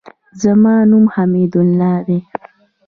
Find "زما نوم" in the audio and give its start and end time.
0.41-1.05